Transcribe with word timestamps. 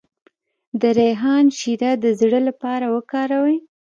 د 0.81 0.83
ریحان 0.97 1.45
شیره 1.59 1.91
د 2.03 2.05
زړه 2.19 2.39
لپاره 2.47 2.85
وکاروئ 2.95 3.57